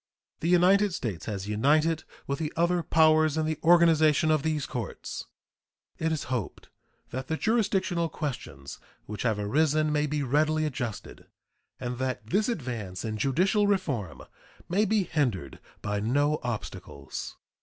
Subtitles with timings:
[0.39, 5.25] The United States has united with the other powers in the organization of these courts.
[5.99, 6.69] It is hoped
[7.11, 11.27] that the jurisdictional questions which have arisen may be readily adjusted,
[11.79, 14.23] and that this advance in judicial reform
[14.67, 17.37] may be hindered by no obstacles.